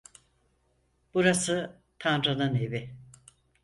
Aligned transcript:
Burası 1.13 1.79
Tanrı'nın 1.99 2.55
evi. 2.55 2.95